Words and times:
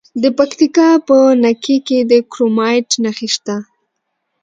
د 0.21 0.23
پکتیکا 0.37 0.89
په 1.07 1.17
نکې 1.43 1.77
کې 1.87 1.99
د 2.11 2.13
کرومایټ 2.31 2.89
نښې 3.03 3.27
شته. 3.35 3.55